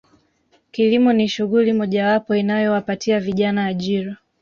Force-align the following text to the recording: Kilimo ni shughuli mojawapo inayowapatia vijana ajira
Kilimo 0.71 1.13
ni 1.13 1.27
shughuli 1.27 1.73
mojawapo 1.73 2.35
inayowapatia 2.35 3.19
vijana 3.19 3.65
ajira 3.65 4.17